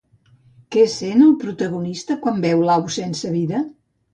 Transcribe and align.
Què 0.75 0.85
sent, 0.93 1.21
el 1.25 1.35
protagonista, 1.43 2.17
quan 2.27 2.43
veu 2.49 2.67
l'au 2.71 2.89
sense 2.99 3.35
vida? 3.37 3.63